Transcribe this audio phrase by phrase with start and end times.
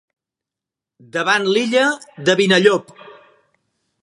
[1.17, 1.85] Davant l'Illa
[2.31, 2.91] de Vinallop.